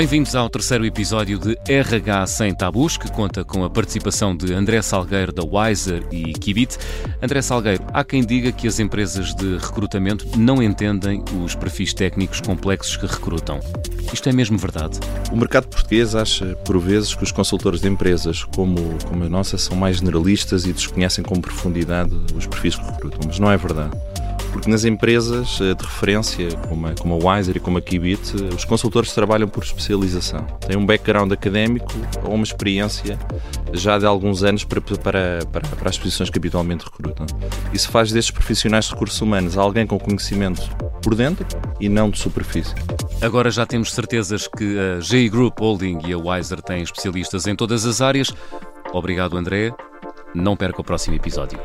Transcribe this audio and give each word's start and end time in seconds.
Bem-vindos 0.00 0.34
ao 0.34 0.48
terceiro 0.48 0.86
episódio 0.86 1.38
de 1.38 1.58
RH 1.68 2.26
Sem 2.28 2.54
Tabus, 2.54 2.96
que 2.96 3.12
conta 3.12 3.44
com 3.44 3.64
a 3.64 3.68
participação 3.68 4.34
de 4.34 4.54
André 4.54 4.80
Salgueiro 4.80 5.30
da 5.30 5.42
Wiser 5.44 6.02
e 6.10 6.32
Kibit. 6.32 6.78
André 7.20 7.42
Salgueiro, 7.42 7.84
há 7.92 8.02
quem 8.02 8.24
diga 8.24 8.50
que 8.50 8.66
as 8.66 8.80
empresas 8.80 9.34
de 9.34 9.58
recrutamento 9.58 10.26
não 10.38 10.62
entendem 10.62 11.22
os 11.44 11.54
perfis 11.54 11.92
técnicos 11.92 12.40
complexos 12.40 12.96
que 12.96 13.04
recrutam. 13.04 13.60
Isto 14.10 14.30
é 14.30 14.32
mesmo 14.32 14.56
verdade? 14.56 14.98
O 15.30 15.36
mercado 15.36 15.68
português 15.68 16.14
acha, 16.14 16.56
por 16.64 16.78
vezes, 16.78 17.14
que 17.14 17.22
os 17.22 17.30
consultores 17.30 17.82
de 17.82 17.88
empresas 17.88 18.42
como, 18.42 18.96
como 19.06 19.24
a 19.24 19.28
nossa 19.28 19.58
são 19.58 19.76
mais 19.76 19.98
generalistas 19.98 20.64
e 20.64 20.72
desconhecem 20.72 21.22
com 21.22 21.38
profundidade 21.42 22.18
os 22.34 22.46
perfis 22.46 22.74
que 22.74 22.86
recrutam, 22.86 23.20
mas 23.26 23.38
não 23.38 23.52
é 23.52 23.56
verdade. 23.58 23.94
Porque 24.52 24.70
nas 24.70 24.84
empresas 24.84 25.58
eh, 25.60 25.74
de 25.74 25.84
referência, 25.84 26.48
como 26.68 26.86
a, 26.86 26.94
como 26.94 27.14
a 27.14 27.36
Wiser 27.36 27.56
e 27.56 27.60
como 27.60 27.78
a 27.78 27.80
Kibit, 27.80 28.20
eh, 28.34 28.54
os 28.54 28.64
consultores 28.64 29.12
trabalham 29.12 29.48
por 29.48 29.62
especialização. 29.62 30.44
Têm 30.66 30.76
um 30.76 30.84
background 30.84 31.32
académico 31.32 31.92
ou 32.24 32.34
uma 32.34 32.44
experiência 32.44 33.18
já 33.72 33.98
de 33.98 34.06
alguns 34.06 34.42
anos 34.42 34.64
para, 34.64 34.80
para, 34.80 35.38
para, 35.52 35.68
para 35.68 35.88
as 35.88 35.98
posições 35.98 36.30
que 36.30 36.38
habitualmente 36.38 36.84
recrutam. 36.84 37.26
Isso 37.72 37.88
faz 37.90 38.10
destes 38.10 38.32
profissionais 38.32 38.86
de 38.86 38.92
recursos 38.92 39.20
humanos 39.20 39.56
alguém 39.56 39.86
com 39.86 39.98
conhecimento 39.98 40.68
por 41.02 41.14
dentro 41.14 41.46
e 41.78 41.88
não 41.88 42.10
de 42.10 42.18
superfície. 42.18 42.74
Agora 43.20 43.50
já 43.50 43.66
temos 43.66 43.92
certezas 43.92 44.48
que 44.48 44.78
a 44.78 45.00
GI 45.00 45.28
Group 45.28 45.60
Holding 45.60 46.00
e 46.06 46.12
a 46.12 46.18
Wiser 46.18 46.60
têm 46.62 46.82
especialistas 46.82 47.46
em 47.46 47.54
todas 47.54 47.84
as 47.84 48.00
áreas. 48.00 48.32
Obrigado, 48.92 49.36
André. 49.36 49.72
Não 50.34 50.56
perca 50.56 50.80
o 50.80 50.84
próximo 50.84 51.16
episódio. 51.16 51.58